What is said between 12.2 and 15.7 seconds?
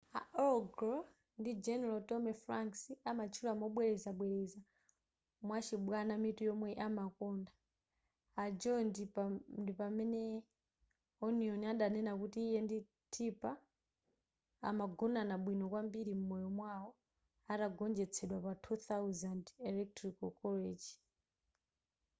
kuti iye ndi tipper amagonana bwino